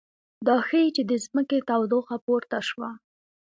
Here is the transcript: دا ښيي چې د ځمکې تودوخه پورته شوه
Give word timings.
دا 0.47 0.55
ښيي 0.67 0.87
چې 0.95 1.01
د 1.09 1.11
ځمکې 1.25 1.57
تودوخه 1.69 2.15
پورته 2.25 2.59
شوه 2.69 2.89